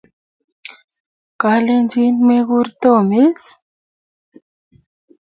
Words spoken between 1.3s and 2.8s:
Kalechin mekur